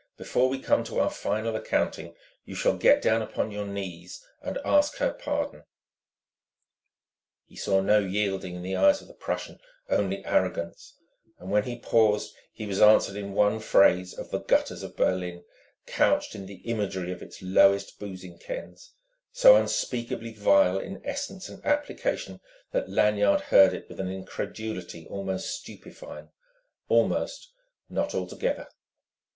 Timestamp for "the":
8.63-8.75, 9.07-9.13, 14.31-14.39, 16.47-16.63